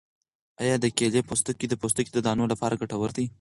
[0.61, 3.25] آیا د کیلې پوستکی د پوستکي د دانو لپاره ګټور دی؟